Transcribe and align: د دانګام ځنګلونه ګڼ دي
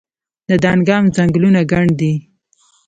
د 0.49 0.51
دانګام 0.63 1.03
ځنګلونه 1.15 1.59
ګڼ 1.71 1.85
دي 1.99 2.13